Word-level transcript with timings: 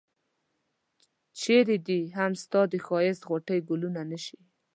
چرې 1.39 1.75
دي 1.87 2.01
هم 2.17 2.31
ستا 2.43 2.61
د 2.71 2.73
ښایست 2.85 3.23
غوټۍ 3.29 3.59
ګلونه 3.69 4.01
نه 4.11 4.17
شي. 4.25 4.39